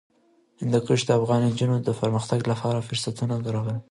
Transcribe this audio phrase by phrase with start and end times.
[0.61, 3.81] هندوکش د افغان نجونو د پرمختګ لپاره فرصتونه برابروي.